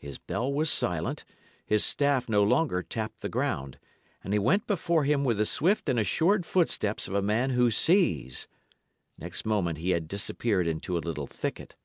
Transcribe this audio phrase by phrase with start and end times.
[0.00, 1.24] His bell was silent,
[1.64, 3.78] his staff no longer tapped the ground,
[4.24, 7.70] and he went before him with the swift and assured footsteps of a man who
[7.70, 8.48] sees.
[9.16, 11.76] Next moment he had disappeared into a little thicket.